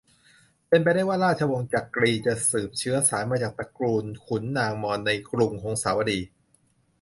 [0.67, 6.19] เป็นไปได้ว่า ราชวงศ์จักรีจะสืบเชื้อสายมาจากตระกูลขุนนางมอญในกรุงหงสาวดี